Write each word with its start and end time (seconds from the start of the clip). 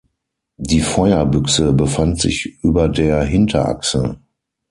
Die 0.57 0.81
Feuerbüchse 0.81 1.73
befand 1.73 2.19
sich 2.19 2.57
über 2.63 2.89
der 2.89 3.21
Hinterachse. 3.21 4.17